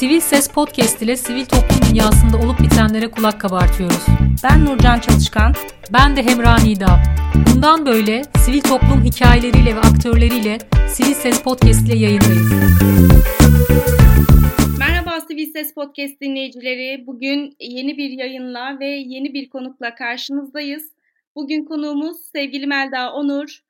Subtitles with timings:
[0.00, 4.06] Sivil Ses Podcast ile sivil toplum dünyasında olup bitenlere kulak kabartıyoruz.
[4.44, 5.54] Ben Nurcan Çalışkan.
[5.92, 7.02] Ben de Hemra Nida.
[7.46, 12.52] Bundan böyle sivil toplum hikayeleriyle ve aktörleriyle Sivil Ses Podcast ile yayındayız.
[14.78, 17.06] Merhaba Sivil Ses Podcast dinleyicileri.
[17.06, 20.92] Bugün yeni bir yayınla ve yeni bir konukla karşınızdayız.
[21.36, 23.60] Bugün konuğumuz sevgili Melda Onur.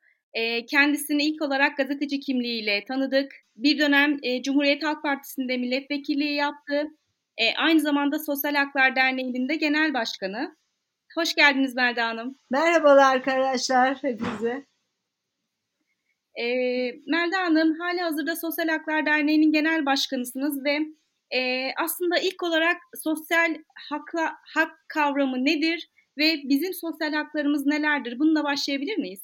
[0.67, 3.31] Kendisini ilk olarak gazeteci kimliğiyle tanıdık.
[3.63, 6.87] Bir dönem Cumhuriyet Halk Partisi'nde milletvekilliği yaptı.
[7.57, 10.55] Aynı zamanda Sosyal Haklar Derneği'nin de genel başkanı.
[11.15, 12.39] Hoş geldiniz Melda Hanım.
[12.49, 14.65] Merhabalar arkadaşlar hepinize.
[16.35, 16.45] E,
[17.07, 20.79] Melda Hanım hali hazırda Sosyal Haklar Derneği'nin genel başkanısınız ve
[21.37, 23.55] e, aslında ilk olarak sosyal
[23.89, 28.19] hakla, hak kavramı nedir ve bizim sosyal haklarımız nelerdir?
[28.19, 29.21] Bununla başlayabilir miyiz?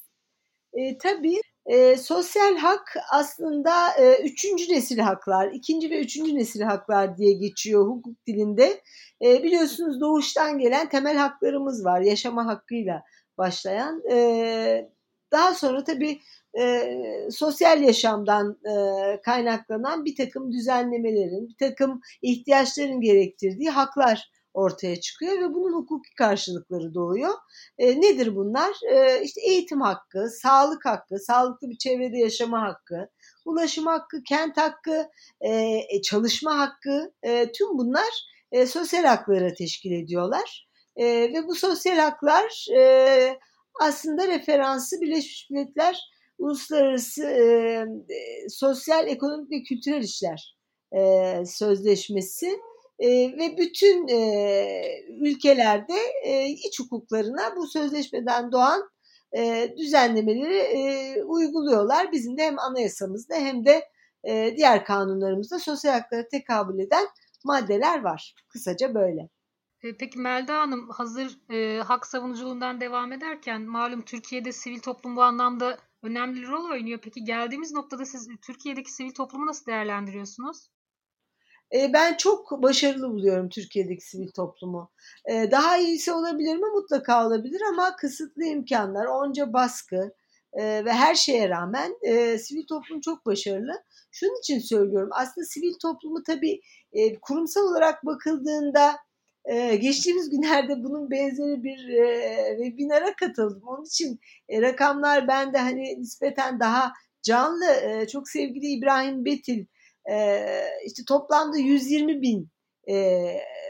[0.72, 7.16] E, tabii e, sosyal hak aslında e, üçüncü nesil haklar, ikinci ve üçüncü nesil haklar
[7.16, 8.80] diye geçiyor hukuk dilinde.
[9.24, 13.02] E, biliyorsunuz doğuştan gelen temel haklarımız var, yaşama hakkıyla
[13.38, 14.02] başlayan.
[14.10, 14.90] E,
[15.32, 16.20] daha sonra tabii
[16.60, 16.94] e,
[17.30, 18.74] sosyal yaşamdan e,
[19.20, 26.94] kaynaklanan bir takım düzenlemelerin, bir takım ihtiyaçların gerektirdiği haklar ortaya çıkıyor ve bunun hukuki karşılıkları
[26.94, 27.34] doğuyor.
[27.78, 28.74] E, nedir bunlar?
[28.92, 33.08] E, işte eğitim hakkı, sağlık hakkı, sağlıklı bir çevrede yaşama hakkı,
[33.44, 35.08] ulaşım hakkı, kent hakkı,
[35.40, 40.68] e, çalışma hakkı, e, tüm bunlar e, sosyal hakları teşkil ediyorlar.
[40.96, 43.38] E, ve bu sosyal haklar e,
[43.80, 45.98] aslında referansı Birleşmiş Milletler
[46.38, 47.86] Uluslararası e,
[48.48, 50.56] Sosyal, Ekonomik ve Kültürel İşler
[50.96, 51.00] e,
[51.46, 52.58] Sözleşmesi
[52.98, 58.90] e, ve bütün e, ülkelerde e, iç hukuklarına bu sözleşmeden doğan
[59.36, 62.12] e, düzenlemeleri e, uyguluyorlar.
[62.12, 63.88] Bizim de hem anayasamızda hem de
[64.24, 67.06] e, diğer kanunlarımızda sosyal haklara tekabül eden
[67.44, 68.34] maddeler var.
[68.48, 69.28] Kısaca böyle.
[69.80, 75.78] Peki Melda Hanım hazır e, hak savunuculuğundan devam ederken malum Türkiye'de sivil toplum bu anlamda
[76.02, 76.98] önemli bir rol oynuyor.
[77.02, 80.68] Peki geldiğimiz noktada siz Türkiye'deki sivil toplumu nasıl değerlendiriyorsunuz?
[81.72, 84.90] Ben çok başarılı buluyorum Türkiye'deki sivil toplumu.
[85.28, 86.66] Daha iyisi olabilir mi?
[86.74, 90.12] Mutlaka olabilir ama kısıtlı imkanlar, onca baskı
[90.56, 91.96] ve her şeye rağmen
[92.38, 93.82] sivil toplum çok başarılı.
[94.10, 95.10] Şunun için söylüyorum.
[95.12, 96.60] Aslında sivil toplumu tabii
[97.22, 98.96] kurumsal olarak bakıldığında
[99.80, 101.78] geçtiğimiz günlerde bunun benzeri bir
[102.64, 103.62] webinara katıldım.
[103.66, 106.92] Onun için rakamlar bende hani nispeten daha
[107.22, 107.66] canlı.
[108.12, 109.66] çok sevgili İbrahim Betil
[110.84, 112.50] işte toplamda 120 bin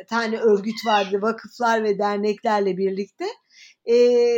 [0.09, 3.25] tane örgüt vardı vakıflar ve derneklerle birlikte.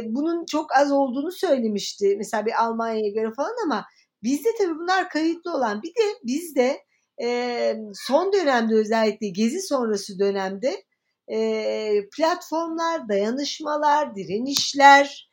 [0.04, 3.84] bunun çok az olduğunu söylemişti mesela bir Almanya'ya göre falan ama
[4.22, 6.80] bizde tabii bunlar kayıtlı olan bir de bizde
[7.94, 10.84] son dönemde özellikle gezi sonrası dönemde
[12.16, 15.30] platformlar, dayanışmalar, direnişler,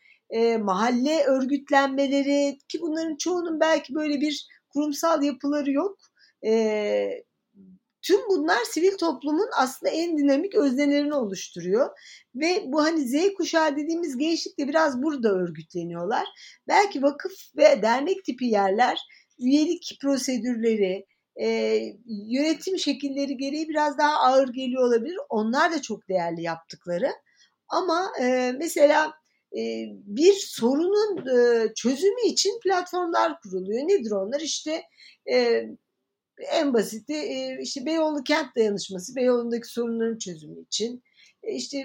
[0.59, 5.97] mahalle örgütlenmeleri ki bunların çoğunun belki böyle bir kurumsal yapıları yok
[6.45, 7.23] e,
[8.01, 11.89] tüm bunlar sivil toplumun aslında en dinamik öznelerini oluşturuyor.
[12.35, 16.27] Ve bu hani Z kuşağı dediğimiz gençlik de biraz burada örgütleniyorlar.
[16.67, 18.99] Belki vakıf ve dernek tipi yerler
[19.39, 21.05] üyelik prosedürleri,
[21.41, 25.17] e, yönetim şekilleri gereği biraz daha ağır geliyor olabilir.
[25.29, 27.11] Onlar da çok değerli yaptıkları.
[27.67, 29.13] Ama e, mesela
[29.57, 29.61] e,
[30.05, 33.87] bir sorunun e, çözümü için platformlar kuruluyor.
[33.87, 34.39] Nedir onlar?
[34.39, 34.83] İşte
[35.31, 35.63] e,
[36.51, 41.03] en basiti işte Beyoğlu Kent Dayanışması, Beyoğlu'ndaki sorunların çözümü için.
[41.43, 41.83] işte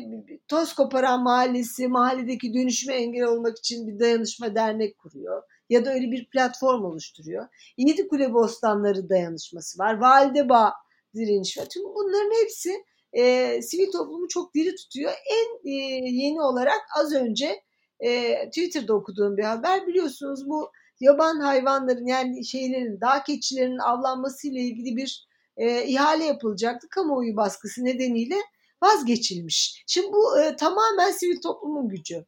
[0.49, 5.43] Toz Koparan Mahallesi, mahalledeki dönüşüme engel olmak için bir dayanışma dernek kuruyor.
[5.71, 7.49] Ya da öyle bir platform oluşturuyor.
[7.77, 9.99] Yedi Kule Bostanları Dayanışması var.
[9.99, 10.73] Validebağ
[11.15, 11.69] direniş var.
[11.69, 15.13] Tüm bunların hepsi e, sivil toplumu çok diri tutuyor.
[15.31, 15.75] En e,
[16.11, 17.63] yeni olarak az önce
[18.01, 24.61] e, Twitter'da okuduğum bir haber biliyorsunuz bu yaban hayvanların yani şeylerin dağ keçilerinin avlanması ile
[24.61, 26.89] ilgili bir e, ihale yapılacaktı.
[26.89, 28.37] Kamuoyu baskısı nedeniyle
[28.83, 29.85] vazgeçilmiş.
[29.87, 32.25] Şimdi bu e, tamamen sivil toplumun gücü.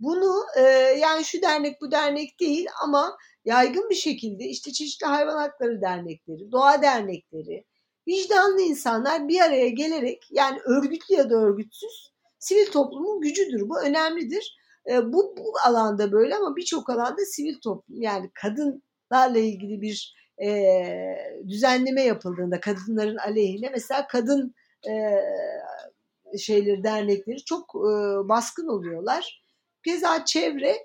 [0.00, 0.62] Bunu e,
[1.00, 6.52] yani şu dernek bu dernek değil ama yaygın bir şekilde işte çeşitli hayvan hakları dernekleri,
[6.52, 7.64] doğa dernekleri,
[8.08, 13.68] vicdanlı insanlar bir araya gelerek yani örgütlü ya da örgütsüz sivil toplumun gücüdür.
[13.68, 14.56] Bu önemlidir.
[14.90, 20.48] E, bu, bu alanda böyle ama birçok alanda sivil toplum yani kadınlarla ilgili bir e,
[21.48, 24.54] düzenleme yapıldığında kadınların aleyhine mesela kadın
[24.88, 25.20] e,
[26.38, 27.92] şeyleri dernekleri çok e,
[28.28, 29.44] baskın oluyorlar.
[29.84, 30.76] Keza çevre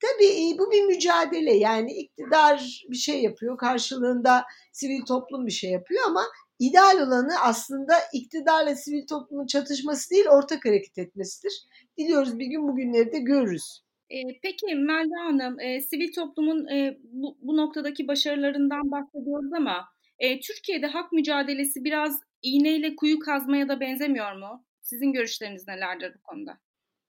[0.00, 6.02] tabii bu bir mücadele yani iktidar bir şey yapıyor karşılığında sivil toplum bir şey yapıyor
[6.06, 6.24] ama
[6.58, 11.64] ideal olanı aslında iktidarla sivil toplumun çatışması değil ortak hareket etmesidir.
[11.98, 13.82] Diliyoruz bir gün bugünleri de görürüz.
[14.10, 20.40] E, peki Melda Hanım, e, sivil toplumun e, bu, bu noktadaki başarılarından bahsediyoruz ama e,
[20.40, 24.64] Türkiye'de hak mücadelesi biraz iğneyle kuyu kazmaya da benzemiyor mu?
[24.82, 26.58] Sizin görüşleriniz nelerdir bu konuda?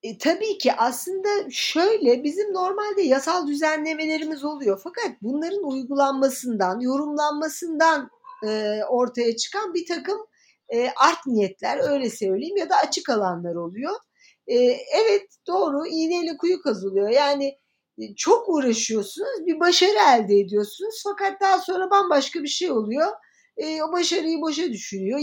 [0.04, 8.10] E, tabii ki aslında şöyle bizim normalde yasal düzenlemelerimiz oluyor fakat bunların uygulanmasından, yorumlanmasından
[8.48, 10.18] e, ortaya çıkan bir takım
[10.70, 13.96] e, art niyetler öyle söyleyeyim ya da açık alanlar oluyor.
[14.48, 14.56] E,
[14.94, 17.58] evet doğru iğneyle kuyu kazılıyor yani
[17.98, 23.08] e, çok uğraşıyorsunuz bir başarı elde ediyorsunuz fakat daha sonra bambaşka bir şey oluyor.
[23.58, 25.20] E, o başarıyı boşa düşürüyor.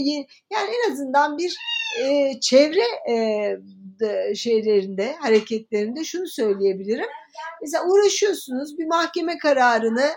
[0.51, 1.55] Yani en azından bir
[1.99, 7.09] e, çevre e, şeylerinde, hareketlerinde şunu söyleyebilirim.
[7.61, 10.11] Mesela uğraşıyorsunuz, bir mahkeme kararını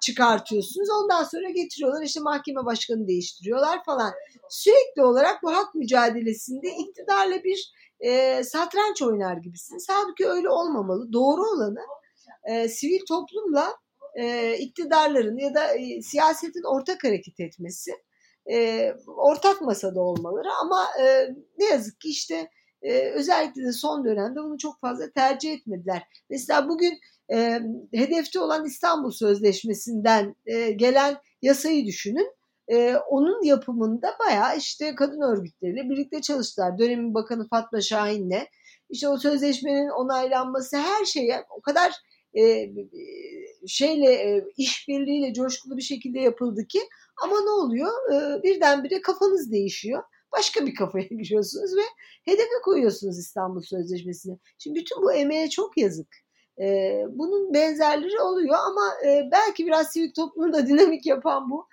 [0.00, 0.88] çıkartıyorsunuz.
[1.02, 4.12] Ondan sonra getiriyorlar işte mahkeme başkanı değiştiriyorlar falan.
[4.50, 9.86] Sürekli olarak bu hak mücadelesinde iktidarla bir e, satranç oynar gibisiniz.
[9.90, 11.12] Halbuki öyle olmamalı.
[11.12, 11.80] Doğru olanı
[12.44, 13.76] e, sivil toplumla
[14.14, 17.92] e, iktidarların ya da e, siyasetin ortak hareket etmesi
[18.52, 21.28] e, ortak masada olmaları ama e,
[21.58, 22.50] ne yazık ki işte
[22.82, 26.02] e, özellikle de son dönemde bunu çok fazla tercih etmediler.
[26.30, 26.98] Mesela bugün
[27.32, 27.60] e,
[27.94, 32.37] hedefte olan İstanbul Sözleşmesi'nden e, gelen yasayı düşünün.
[32.72, 36.78] E, onun yapımında bayağı işte kadın örgütleriyle birlikte çalıştılar.
[36.78, 38.46] Dönemin Bakanı Fatma Şahin'le.
[38.90, 41.92] İşte o sözleşmenin onaylanması her şeye o kadar
[42.38, 42.70] e,
[43.66, 46.80] şeyle e, işbirliğiyle coşkulu bir şekilde yapıldı ki
[47.22, 48.12] ama ne oluyor?
[48.12, 50.02] E, birdenbire kafanız değişiyor.
[50.32, 51.82] Başka bir kafaya giriyorsunuz ve
[52.24, 54.38] hedefe koyuyorsunuz İstanbul Sözleşmesi'ni.
[54.58, 56.08] Şimdi bütün bu emeğe çok yazık.
[56.60, 61.66] E, bunun benzerleri oluyor ama e, belki biraz sivil toplumu da dinamik yapan bu.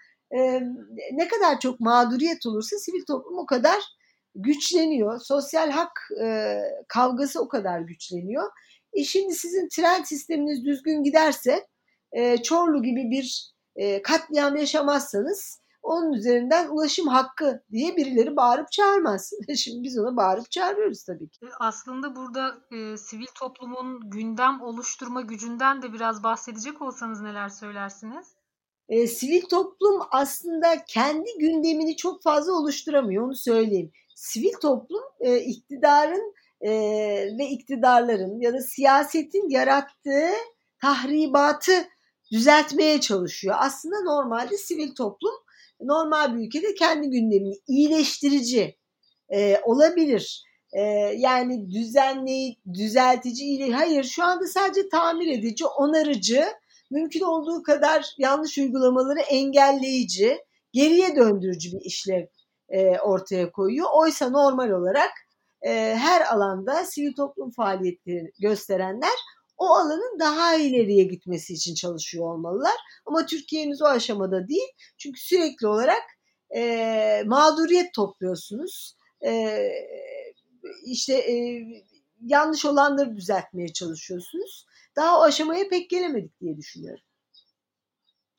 [1.12, 3.84] Ne kadar çok mağduriyet olursa sivil toplum o kadar
[4.36, 5.20] güçleniyor.
[5.20, 6.10] Sosyal hak
[6.88, 8.52] kavgası o kadar güçleniyor.
[8.94, 11.68] E şimdi sizin tren sisteminiz düzgün giderse
[12.44, 13.54] Çorlu gibi bir
[14.04, 19.32] katliam yaşamazsanız onun üzerinden ulaşım hakkı diye birileri bağırıp çağırmaz.
[19.58, 21.46] Şimdi biz ona bağırıp çağırıyoruz tabii ki.
[21.46, 28.35] E, aslında burada e, sivil toplumun gündem oluşturma gücünden de biraz bahsedecek olsanız neler söylersiniz?
[28.90, 33.92] E, sivil toplum aslında kendi gündemini çok fazla oluşturamıyor onu söyleyeyim.
[34.16, 36.72] Sivil toplum e, iktidarın e,
[37.40, 40.30] ve iktidarların ya da siyasetin yarattığı
[40.82, 41.88] tahribatı
[42.32, 43.56] düzeltmeye çalışıyor.
[43.60, 45.34] Aslında normalde sivil toplum
[45.82, 48.78] normal bir ülkede kendi gündemini iyileştirici
[49.30, 50.44] e, olabilir.
[50.74, 50.82] E,
[51.18, 53.76] yani düzenleyici, düzeltici, iyileştirici.
[53.76, 56.46] Hayır şu anda sadece tamir edici, onarıcı,
[56.92, 60.38] mümkün olduğu kadar yanlış uygulamaları engelleyici,
[60.72, 62.26] geriye döndürücü bir işlev
[62.70, 63.88] e, ortaya koyuyor.
[63.94, 65.12] Oysa normal olarak
[65.62, 69.20] e, her alanda sivil toplum faaliyetleri gösterenler
[69.58, 72.76] o alanın daha ileriye gitmesi için çalışıyor olmalılar.
[73.06, 74.70] Ama Türkiye'miz o aşamada değil.
[74.98, 76.04] Çünkü sürekli olarak
[76.56, 78.98] e, mağduriyet topluyorsunuz.
[79.26, 79.58] E,
[80.86, 81.64] işte e,
[82.22, 84.66] yanlış olanları düzeltmeye çalışıyorsunuz.
[84.96, 87.04] Daha o aşamaya pek gelemedik diye düşünüyorum.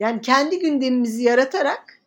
[0.00, 2.02] Yani kendi gündemimizi yaratarak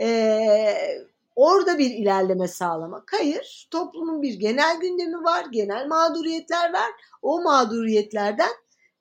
[0.00, 3.12] e, orada bir ilerleme sağlamak.
[3.12, 6.90] Hayır, toplumun bir genel gündemi var, genel mağduriyetler var.
[7.22, 8.50] O mağduriyetlerden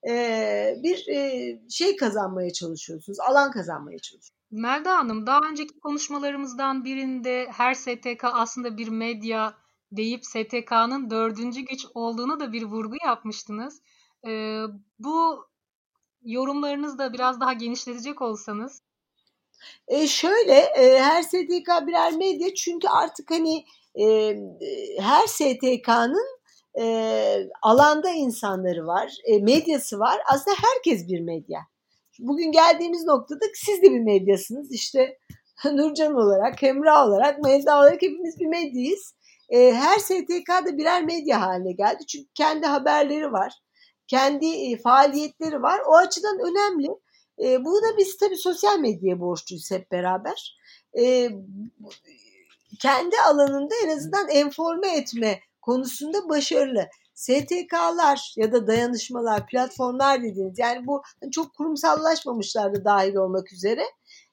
[0.07, 4.37] e, bir e, şey kazanmaya çalışıyorsunuz, alan kazanmaya çalışıyorsunuz.
[4.51, 9.53] Melda Hanım, daha önceki konuşmalarımızdan birinde her STK aslında bir medya
[9.91, 13.81] deyip STK'nın dördüncü güç olduğunu da bir vurgu yapmıştınız.
[14.27, 14.61] E,
[14.99, 15.47] bu
[16.23, 18.81] yorumlarınızı da biraz daha genişletecek olsanız.
[19.87, 23.65] E şöyle e, her STK birer medya çünkü artık hani
[23.99, 24.35] e,
[24.99, 26.37] her STK'nın
[26.79, 30.21] e, alanda insanları var, e, medyası var.
[30.33, 31.59] Aslında herkes bir medya.
[32.19, 34.71] Bugün geldiğimiz noktada siz de bir medyasınız.
[34.71, 35.17] İşte
[35.65, 39.13] Nurcan olarak, Emrah olarak, Melda olarak hepimiz bir medyayız.
[39.49, 42.05] E, her STK da birer medya haline geldi.
[42.07, 43.53] Çünkü kendi haberleri var,
[44.07, 45.81] kendi faaliyetleri var.
[45.87, 46.89] O açıdan önemli.
[47.43, 50.57] E, bunu da biz tabii sosyal medyaya borçluyuz hep beraber.
[50.99, 51.29] E,
[52.79, 56.87] kendi alanında en azından enforme etme konusunda başarılı.
[57.13, 63.83] STK'lar ya da dayanışmalar, platformlar dediğiniz yani bu çok kurumsallaşmamışlar da dahil olmak üzere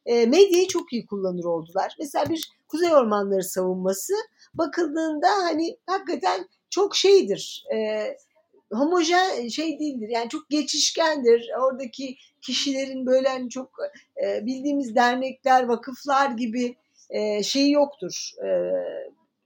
[0.07, 1.97] e, medyayı çok iyi kullanır oldular.
[1.99, 4.13] Mesela bir Kuzey Ormanları savunması
[4.55, 7.65] bakıldığında hani hakikaten çok şeydir.
[7.75, 8.09] E,
[8.75, 10.09] homojen şey değildir.
[10.09, 11.51] Yani çok geçişkendir.
[11.61, 13.71] Oradaki kişilerin böyle hani çok
[14.25, 16.77] e, bildiğimiz dernekler, vakıflar gibi
[17.11, 18.31] e, şeyi yoktur.
[18.45, 18.49] E,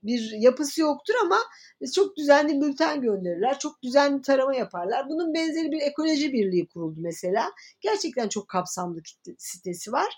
[0.03, 1.37] bir yapısı yoktur ama
[1.95, 3.59] çok düzenli bülten gönderirler.
[3.59, 5.09] Çok düzenli tarama yaparlar.
[5.09, 7.51] Bunun benzeri bir ekoloji birliği kuruldu mesela.
[7.81, 9.01] Gerçekten çok kapsamlı
[9.37, 10.13] sitesi var.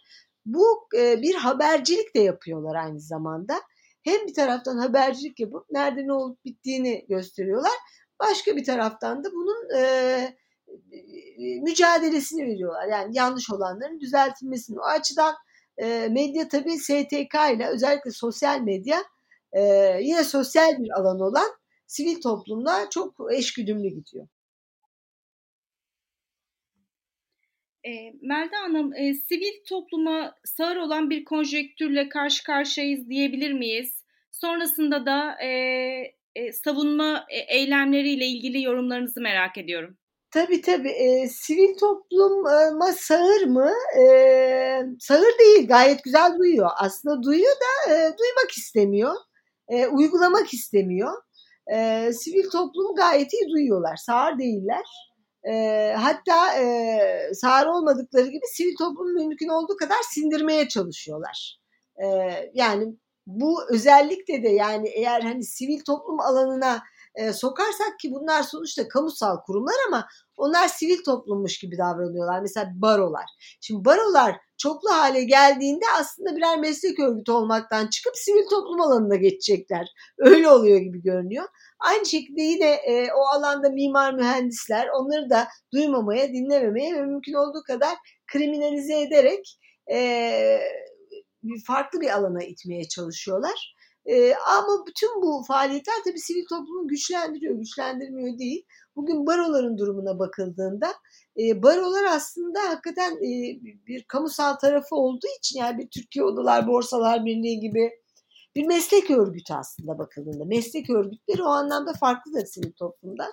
[0.45, 3.61] Bu e, bir habercilik de yapıyorlar aynı zamanda.
[4.03, 7.71] Hem bir taraftan habercilik yapıp nerede ne olup bittiğini gösteriyorlar.
[8.21, 10.35] Başka bir taraftan da bunun e,
[11.61, 12.87] mücadelesini veriyorlar.
[12.87, 14.79] Yani yanlış olanların düzeltilmesini.
[14.79, 15.35] O açıdan
[15.77, 19.03] e, medya tabii STK ile özellikle sosyal medya
[19.53, 19.61] e,
[20.01, 21.49] yine sosyal bir alan olan
[21.87, 24.27] sivil toplumla çok eşgüdümlü gidiyor.
[27.83, 34.03] E, Melda Hanım, e, sivil topluma sağır olan bir konjektürle karşı karşıyayız diyebilir miyiz?
[34.31, 35.49] Sonrasında da e,
[36.35, 39.97] e, savunma e, eylemleriyle ilgili yorumlarınızı merak ediyorum.
[40.31, 40.89] Tabii tabii.
[40.89, 43.71] E, sivil topluma sağır mı?
[43.99, 44.03] E,
[44.99, 45.67] sağır değil.
[45.67, 46.69] Gayet güzel duyuyor.
[46.77, 49.15] Aslında duyuyor da e, duymak istemiyor.
[49.69, 51.13] E, uygulamak istemiyor.
[51.73, 53.95] E, sivil toplum gayet iyi duyuyorlar.
[53.95, 54.85] Sağır değiller.
[55.43, 55.53] E,
[55.97, 61.59] hatta e, sağır olmadıkları gibi sivil toplum mümkün olduğu kadar sindirmeye çalışıyorlar.
[62.03, 62.05] E,
[62.53, 62.95] yani
[63.39, 66.81] bu özellikle de yani eğer hani sivil toplum alanına
[67.15, 70.07] e, sokarsak ki bunlar sonuçta kamusal kurumlar ama
[70.37, 72.41] onlar sivil toplummuş gibi davranıyorlar.
[72.41, 73.25] Mesela barolar.
[73.61, 79.87] Şimdi barolar çoklu hale geldiğinde aslında birer meslek örgütü olmaktan çıkıp sivil toplum alanına geçecekler.
[80.17, 81.45] Öyle oluyor gibi görünüyor.
[81.79, 87.63] Aynı şekilde yine e, o alanda mimar mühendisler onları da duymamaya, dinlememeye ve mümkün olduğu
[87.67, 87.97] kadar
[88.27, 89.59] kriminalize ederek
[89.91, 89.97] e,
[91.67, 93.75] farklı bir alana itmeye çalışıyorlar.
[94.05, 98.65] E, ama bütün bu faaliyetler tabii sivil toplumu güçlendiriyor, güçlendirmiyor değil.
[98.95, 100.93] Bugün baroların durumuna bakıldığında
[101.39, 107.25] e, barolar aslında hakikaten e, bir kamusal tarafı olduğu için yani bir Türkiye Odalar Borsalar
[107.25, 107.91] Birliği gibi
[108.55, 110.45] bir meslek örgütü aslında bakıldığında.
[110.45, 113.27] Meslek örgütleri o anlamda farklıdır sivil toplumda.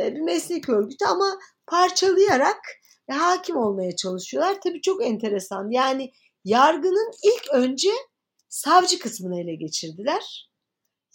[0.00, 2.60] E, bir meslek örgütü ama parçalayarak
[3.08, 4.56] e, hakim olmaya çalışıyorlar.
[4.64, 5.70] Tabii çok enteresan.
[5.70, 6.12] Yani
[6.46, 7.90] yargının ilk önce
[8.48, 10.50] savcı kısmını ele geçirdiler.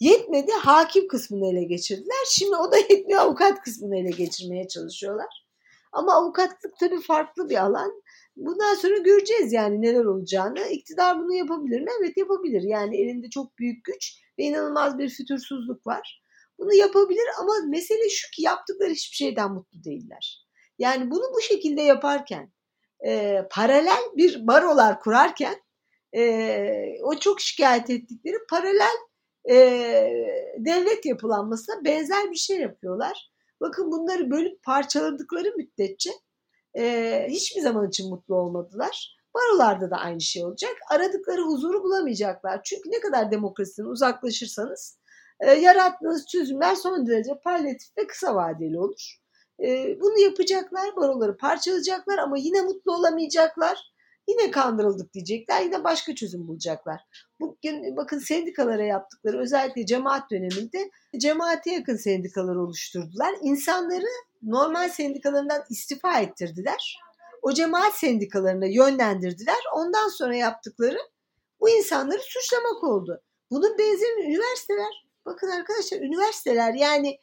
[0.00, 2.24] Yetmedi hakim kısmını ele geçirdiler.
[2.28, 5.46] Şimdi o da yetmiyor avukat kısmını ele geçirmeye çalışıyorlar.
[5.92, 8.02] Ama avukatlık tabii farklı bir alan.
[8.36, 10.60] Bundan sonra göreceğiz yani neler olacağını.
[10.60, 11.90] İktidar bunu yapabilir mi?
[12.00, 12.62] Evet yapabilir.
[12.62, 16.22] Yani elinde çok büyük güç ve inanılmaz bir fütursuzluk var.
[16.58, 20.46] Bunu yapabilir ama mesele şu ki yaptıkları hiçbir şeyden mutlu değiller.
[20.78, 22.52] Yani bunu bu şekilde yaparken
[23.06, 25.62] e, paralel bir barolar kurarken
[26.16, 28.96] e, o çok şikayet ettikleri paralel
[29.50, 29.56] e,
[30.58, 33.32] devlet yapılanmasına benzer bir şey yapıyorlar.
[33.60, 36.10] Bakın bunları bölüp parçaladıkları müddetçe
[36.78, 39.16] e, hiçbir zaman için mutlu olmadılar.
[39.34, 40.72] Barolarda da aynı şey olacak.
[40.90, 42.62] Aradıkları huzuru bulamayacaklar.
[42.64, 44.98] Çünkü ne kadar demokrasiden uzaklaşırsanız
[45.40, 49.21] e, yarattığınız çözümler son derece palyatif ve kısa vadeli olur.
[49.60, 53.92] E, bunu yapacaklar, baroları parçalayacaklar ama yine mutlu olamayacaklar.
[54.28, 55.62] Yine kandırıldık diyecekler.
[55.62, 57.00] Yine başka çözüm bulacaklar.
[57.40, 63.34] Bugün bakın sendikalara yaptıkları özellikle cemaat döneminde cemaate yakın sendikalar oluşturdular.
[63.42, 64.06] İnsanları
[64.42, 66.98] normal sendikalarından istifa ettirdiler.
[67.42, 69.58] O cemaat sendikalarına yönlendirdiler.
[69.74, 70.98] Ondan sonra yaptıkları
[71.60, 73.22] bu insanları suçlamak oldu.
[73.50, 75.06] Bunun benzeri üniversiteler.
[75.26, 77.18] Bakın arkadaşlar üniversiteler yani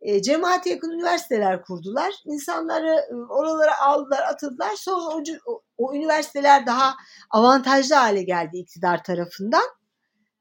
[0.00, 2.14] e, cemaate yakın üniversiteler kurdular.
[2.24, 4.76] İnsanları e, oralara aldılar, atıldılar.
[4.76, 6.94] Sonra o, o, o üniversiteler daha
[7.30, 9.64] avantajlı hale geldi iktidar tarafından.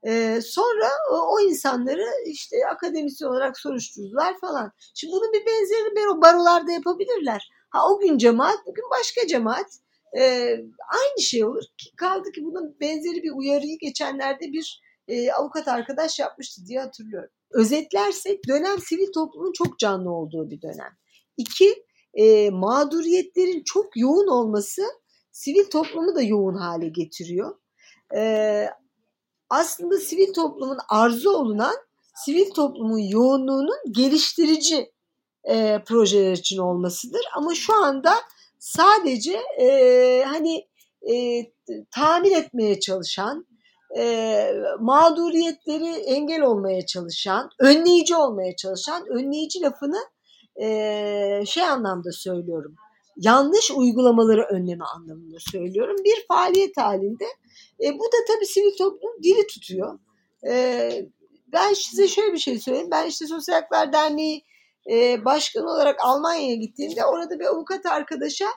[0.04, 4.72] E, sonra o, insanları işte akademisyen olarak soruşturdular falan.
[4.96, 7.50] Şimdi bunun bir benzerini o barolarda yapabilirler.
[7.70, 9.68] Ha o gün cemaat, bugün başka cemaat.
[10.18, 10.52] E,
[10.90, 11.64] aynı şey olur.
[11.98, 17.30] Kaldı ki bunun benzeri bir uyarıyı geçenlerde bir e, avukat arkadaş yapmıştı diye hatırlıyorum.
[17.52, 20.98] Özetlersek dönem sivil toplumun çok canlı olduğu bir dönem.
[21.38, 24.82] İki, e, mağduriyetlerin çok yoğun olması
[25.32, 27.56] sivil toplumu da yoğun hale getiriyor.
[28.16, 28.66] E,
[29.50, 31.76] aslında sivil toplumun arzu olunan
[32.26, 34.92] sivil toplumun yoğunluğunun geliştirici
[35.44, 37.22] e, projeler için olmasıdır.
[37.36, 38.14] Ama şu anda
[38.60, 40.68] sadece e, hani
[41.12, 41.46] e,
[41.92, 43.46] tamir etmeye çalışan,
[43.98, 50.00] e, mağduriyetleri engel olmaya çalışan, önleyici olmaya çalışan, önleyici lafını
[50.62, 52.76] e, şey anlamda söylüyorum.
[53.18, 55.96] Yanlış uygulamaları önleme anlamında söylüyorum.
[56.06, 57.26] Bir faaliyet halinde.
[57.84, 60.00] E, bu da tabii sivil toplum dili tutuyor.
[60.48, 60.92] E,
[61.48, 62.92] ben size şöyle bir şey söyleyeyim.
[62.92, 64.44] Ben işte Sosyal Haklar Derneği
[64.92, 68.48] e, başkanı olarak Almanya'ya gittiğimde orada bir avukat arkadaşa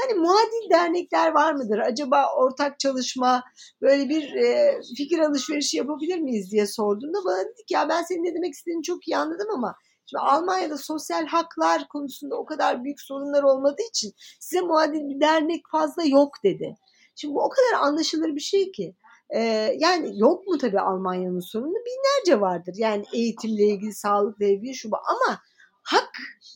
[0.00, 1.78] Hani muadil dernekler var mıdır?
[1.78, 3.44] Acaba ortak çalışma
[3.82, 8.34] böyle bir e, fikir alışverişi yapabilir miyiz diye sorduğumda bana dedik ya ben senin ne
[8.34, 9.74] demek istediğini çok iyi anladım ama
[10.06, 15.62] Şimdi Almanya'da sosyal haklar konusunda o kadar büyük sorunlar olmadığı için size muadil bir dernek
[15.72, 16.76] fazla yok dedi.
[17.16, 18.94] Şimdi bu o kadar anlaşılır bir şey ki.
[19.30, 21.74] Ee, yani yok mu tabii Almanya'nın sorunu?
[21.74, 22.74] Binlerce vardır.
[22.76, 24.96] Yani eğitimle ilgili, sağlıkla ilgili şu bu.
[24.96, 25.40] Ama
[25.82, 26.10] hak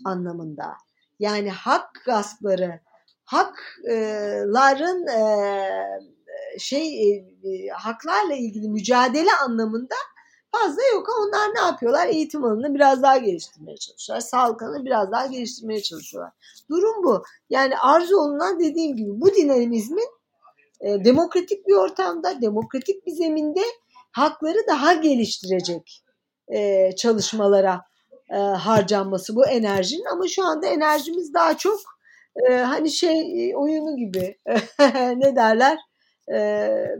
[0.05, 0.77] anlamında
[1.19, 2.81] yani hak gaspları,
[3.29, 9.95] hakların e, şey e, haklarla ilgili mücadele anlamında
[10.53, 12.07] fazla yok ama onlar ne yapıyorlar?
[12.07, 14.21] Eğitim alanını biraz daha geliştirmeye çalışıyorlar.
[14.21, 16.33] Sağlık alanını biraz daha geliştirmeye çalışıyorlar.
[16.71, 17.23] Durum bu.
[17.51, 20.09] Yani arzu olunan dediğim gibi bu dinamizmin
[20.81, 23.63] e, demokratik bir ortamda, demokratik bir zeminde
[24.13, 26.05] hakları daha geliştirecek
[26.49, 27.81] e, çalışmalara
[28.31, 31.81] e, harcanması bu enerjinin ama şu anda enerjimiz daha çok
[32.49, 34.39] e, hani şey oyunu gibi
[35.17, 35.79] ne derler
[36.33, 36.37] e,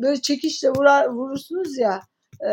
[0.03, 2.01] böyle çekişle vurar, vurursunuz ya
[2.41, 2.51] e,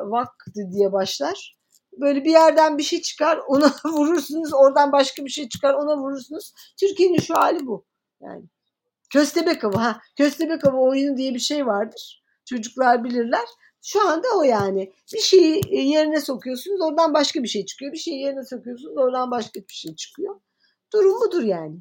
[0.00, 1.56] vakti diye başlar.
[2.00, 6.52] Böyle bir yerden bir şey çıkar ona vurursunuz oradan başka bir şey çıkar ona vurursunuz.
[6.80, 7.84] Türkiye'nin şu hali bu
[8.22, 8.44] yani.
[9.12, 12.22] Köstebek avı ha köstebek avı oyunu diye bir şey vardır.
[12.44, 13.46] Çocuklar bilirler.
[13.82, 14.92] Şu anda o yani.
[15.14, 17.92] Bir şeyi e, yerine sokuyorsunuz oradan başka bir şey çıkıyor.
[17.92, 20.40] Bir şeyi yerine sokuyorsunuz oradan başka bir şey çıkıyor.
[20.92, 21.76] Durum budur yani.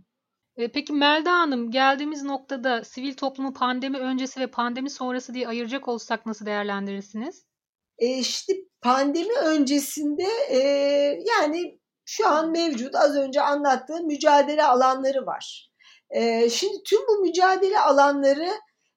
[0.58, 5.88] E, peki Melda Hanım geldiğimiz noktada sivil toplumu pandemi öncesi ve pandemi sonrası diye ayıracak
[5.88, 7.46] olsak nasıl değerlendirirsiniz?
[7.98, 10.58] E işte pandemi öncesinde e,
[11.28, 15.72] yani şu an mevcut az önce anlattığım mücadele alanları var.
[16.10, 18.50] E, şimdi tüm bu mücadele alanları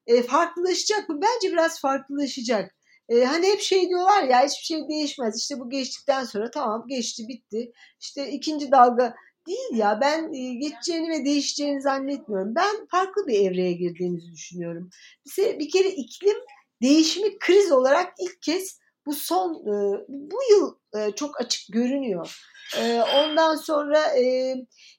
[0.07, 1.19] e, farklılaşacak mı?
[1.21, 2.71] Bence biraz farklılaşacak.
[3.09, 5.37] E, hani hep şey diyorlar ya hiçbir şey değişmez.
[5.37, 7.71] İşte bu geçtikten sonra tamam geçti bitti.
[8.01, 9.15] İşte ikinci dalga
[9.47, 12.55] değil ya ben e, geçeceğini ve değişeceğini zannetmiyorum.
[12.55, 14.89] Ben farklı bir evreye girdiğimizi düşünüyorum.
[15.37, 16.37] Bir, kere iklim
[16.81, 22.41] değişimi kriz olarak ilk kez bu son e, bu yıl e, çok açık görünüyor.
[23.15, 24.03] Ondan sonra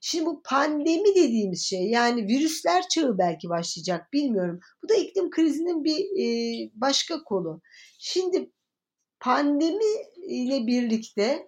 [0.00, 4.60] şimdi bu pandemi dediğimiz şey yani virüsler çağı belki başlayacak bilmiyorum.
[4.82, 6.06] Bu da iklim krizinin bir
[6.74, 7.60] başka kolu.
[7.98, 8.50] Şimdi
[9.20, 9.92] pandemi
[10.28, 11.46] ile birlikte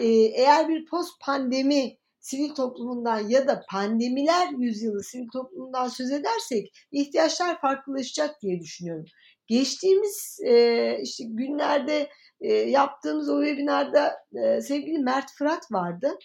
[0.00, 7.60] eğer bir post pandemi sivil toplumundan ya da pandemiler yüzyılı sivil toplumundan söz edersek ihtiyaçlar
[7.60, 9.04] farklılaşacak diye düşünüyorum.
[9.46, 12.08] Geçtiğimiz e, işte günlerde
[12.40, 16.18] e, yaptığımız o webinarda e, sevgili Mert Fırat vardı.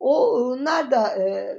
[0.00, 1.54] O onlar da e,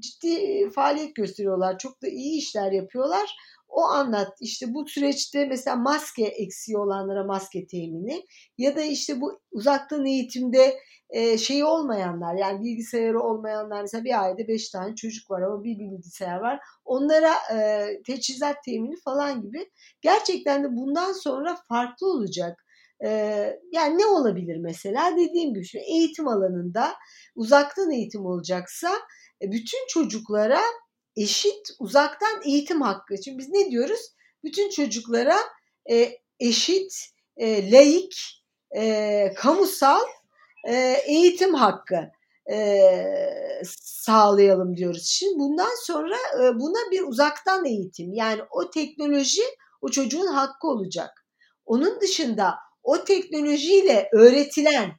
[0.00, 1.78] ciddi faaliyet gösteriyorlar.
[1.78, 3.36] Çok da iyi işler yapıyorlar.
[3.68, 8.26] O anlat işte bu süreçte mesela maske eksiği olanlara maske temini
[8.58, 10.76] ya da işte bu uzaktan eğitimde
[11.10, 15.78] e, şeyi olmayanlar yani bilgisayarı olmayanlar mesela bir ailede beş tane çocuk var ama bir
[15.78, 16.60] bilgisayar var.
[16.84, 22.64] Onlara e, teçhizat temini falan gibi gerçekten de bundan sonra farklı olacak.
[23.04, 23.08] E,
[23.72, 26.94] yani ne olabilir mesela dediğim gibi şu eğitim alanında
[27.34, 28.90] uzaktan eğitim olacaksa
[29.42, 30.60] bütün çocuklara
[31.16, 33.14] eşit uzaktan eğitim hakkı.
[33.24, 34.00] Şimdi biz ne diyoruz?
[34.44, 35.36] Bütün çocuklara
[35.90, 36.92] e, eşit,
[37.36, 38.42] e, laik,
[38.76, 40.04] e, kamusal
[40.68, 42.10] e, eğitim hakkı
[42.52, 42.80] e,
[43.78, 45.06] sağlayalım diyoruz.
[45.06, 49.42] Şimdi bundan sonra e, buna bir uzaktan eğitim yani o teknoloji
[49.80, 51.26] o çocuğun hakkı olacak.
[51.66, 54.92] Onun dışında o teknolojiyle öğretilen,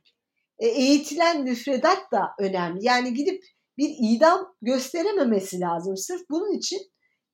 [0.59, 2.85] e, eğitilen müfredat da önemli.
[2.85, 3.43] Yani gidip
[3.81, 5.97] bir idam gösterememesi lazım.
[5.97, 6.79] Sırf bunun için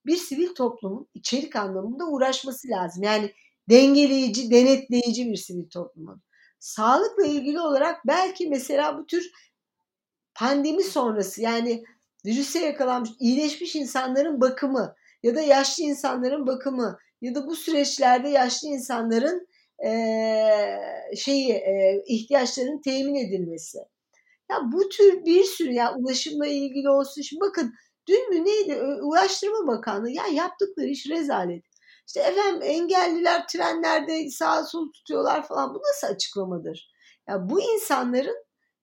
[0.05, 3.03] bir sivil toplumun içerik anlamında uğraşması lazım.
[3.03, 3.33] Yani
[3.69, 6.21] dengeleyici, denetleyici bir sivil toplumun.
[6.59, 9.31] Sağlıkla ilgili olarak belki mesela bu tür
[10.35, 11.83] pandemi sonrası yani
[12.25, 18.67] virüse yakalanmış, iyileşmiş insanların bakımı ya da yaşlı insanların bakımı ya da bu süreçlerde yaşlı
[18.67, 19.47] insanların
[19.85, 19.91] e,
[21.15, 23.79] şeyi e, ihtiyaçlarının temin edilmesi
[24.51, 27.21] ya bu tür bir sürü ya ulaşımla ilgili olsun.
[27.21, 27.73] Şimdi bakın
[28.07, 31.63] dün mü neydi Ulaştırma Bakanlığı ya yaptıkları iş rezalet.
[32.07, 35.73] İşte efendim engelliler trenlerde sağ sol tutuyorlar falan.
[35.73, 36.91] Bu nasıl açıklamadır?
[37.27, 38.37] Ya bu insanların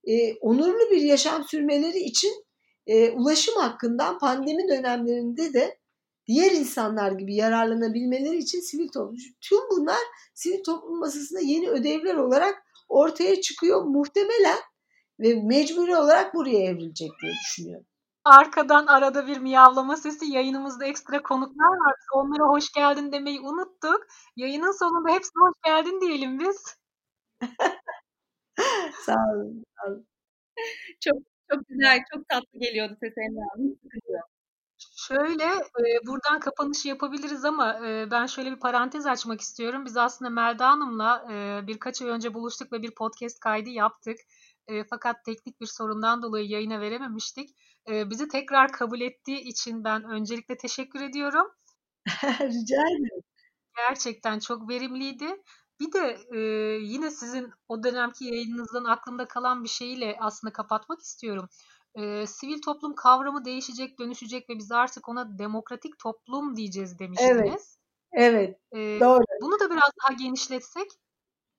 [0.04, 2.44] e, onurlu bir yaşam sürmeleri için
[2.86, 5.78] e, ulaşım hakkından pandemi dönemlerinde de
[6.26, 9.16] diğer insanlar gibi yararlanabilmeleri için sivil toplum.
[9.40, 10.00] Tüm bunlar
[10.34, 13.82] sivil toplum masasında yeni ödevler olarak ortaya çıkıyor.
[13.82, 14.58] Muhtemelen
[15.20, 17.86] ve mecburi olarak buraya evrilecek diye düşünüyorum.
[18.24, 21.94] Arkadan arada bir miyavlama sesi yayınımızda ekstra konuklar var.
[22.00, 24.06] Biz onlara hoş geldin demeyi unuttuk.
[24.36, 26.64] Yayının sonunda hepsine hoş geldin diyelim biz.
[29.06, 29.64] sağ olun.
[29.76, 30.06] Sağ olun.
[31.00, 31.16] Çok
[31.52, 33.14] çok güzel, çok tatlı geliyordu ses
[33.54, 33.78] Hanım.
[34.96, 39.84] Şöyle, eee, buradan kapanışı yapabiliriz ama, eee, ben şöyle bir parantez açmak istiyorum.
[39.86, 44.16] Biz aslında Melda Hanım'la, eee, birkaç ay önce buluştuk ve bir podcast kaydı yaptık.
[44.68, 47.50] Eee, fakat teknik bir sorundan dolayı yayına verememiştik.
[47.88, 51.46] Eee, bizi tekrar kabul ettiği için ben öncelikle teşekkür ediyorum.
[52.40, 53.24] Rica ederim.
[53.76, 55.42] Gerçekten çok verimliydi.
[55.80, 56.40] Bir de, eee,
[56.82, 61.48] yine sizin o dönemki yayınınızdan aklımda kalan bir şeyle aslında kapatmak istiyorum.
[61.96, 67.78] Eee, sivil toplum kavramı değişecek, dönüşecek ve biz artık ona demokratik toplum diyeceğiz Evet, demiştiniz.
[68.12, 69.24] evet, Eee, doğru.
[69.40, 70.88] bunu da biraz daha genişletsek?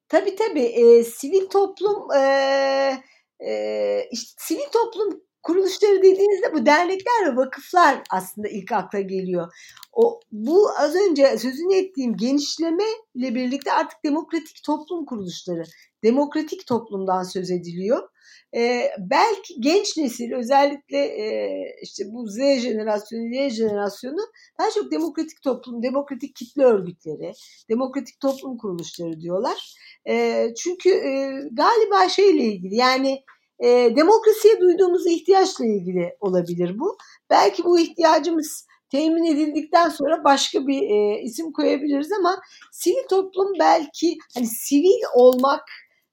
[0.10, 0.60] Tabii tabii.
[0.64, 3.04] Eee, sivil toplum, eee,
[3.42, 9.54] eee, işte sivil toplum kuruluşları dediğinizde bu dernekler ve vakıflar aslında ilk akla geliyor.
[9.94, 15.64] O bu az önce sözünü ettiğim genişlemeyle birlikte artık demokratik toplum kuruluşları,
[16.04, 18.10] demokratik toplumdan söz ediliyor.
[18.56, 24.22] Ee, belki genç nesil özellikle e, işte bu Z jenerasyonu, Y jenerasyonu
[24.60, 27.32] daha çok demokratik toplum, demokratik kitle örgütleri,
[27.70, 29.76] demokratik toplum kuruluşları diyorlar.
[30.10, 33.24] E, çünkü e, galiba şeyle ilgili yani
[33.60, 36.98] e, demokrasiye duyduğumuz ihtiyaçla ilgili olabilir bu.
[37.30, 42.42] Belki bu ihtiyacımız temin edildikten sonra başka bir e, isim koyabiliriz ama
[42.72, 45.64] sivil toplum belki hani sivil olmak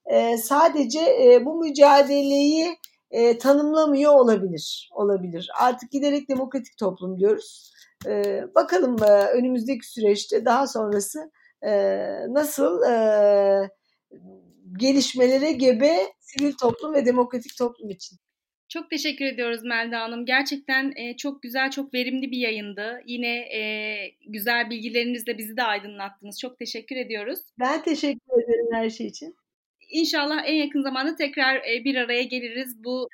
[0.05, 2.77] e, sadece e, bu mücadeleyi
[3.11, 4.89] e, tanımlamıyor olabilir.
[4.93, 5.49] Olabilir.
[5.59, 7.73] Artık giderek demokratik toplum diyoruz.
[8.07, 11.31] E, bakalım e, önümüzdeki süreçte daha sonrası
[11.65, 11.71] e,
[12.29, 13.69] nasıl e,
[14.79, 18.17] gelişmelere gebe sivil toplum ve demokratik toplum için.
[18.69, 20.25] Çok teşekkür ediyoruz Melda Hanım.
[20.25, 22.99] Gerçekten e, çok güzel, çok verimli bir yayındı.
[23.05, 23.61] Yine e,
[24.27, 26.39] güzel bilgilerinizle bizi de aydınlattınız.
[26.39, 27.39] Çok teşekkür ediyoruz.
[27.59, 29.35] Ben teşekkür ederim her şey için.
[29.89, 32.83] İnşallah en yakın zamanda tekrar e, bir araya geliriz.
[32.83, 33.07] Bu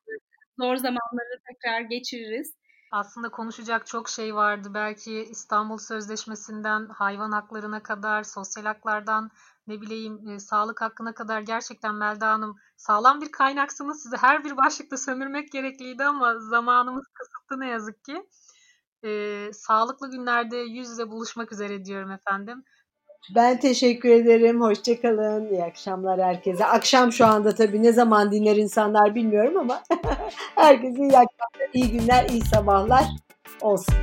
[0.60, 2.54] zor zamanları tekrar geçiririz.
[2.92, 4.72] Aslında konuşacak çok şey vardı.
[4.74, 9.32] Belki İstanbul Sözleşmesi'nden hayvan haklarına kadar, sosyal haklardan
[9.70, 14.04] ne bileyim e, sağlık hakkına kadar gerçekten Melda Hanım sağlam bir kaynaksınız.
[14.04, 18.24] Sizi her bir başlıkta sömürmek gerekliydi ama zamanımız kısıtlı ne yazık ki.
[19.04, 22.64] E, sağlıklı günlerde yüz yüze buluşmak üzere diyorum efendim.
[23.36, 24.62] Ben teşekkür ederim.
[24.62, 25.50] Hoşçakalın.
[25.50, 26.66] İyi akşamlar herkese.
[26.66, 29.84] Akşam şu anda tabii ne zaman dinler insanlar bilmiyorum ama
[30.56, 33.06] herkese iyi akşamlar, iyi günler, iyi sabahlar
[33.62, 33.96] olsun.